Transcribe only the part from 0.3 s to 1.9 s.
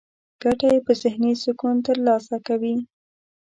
ګټه يې په ذهني سکون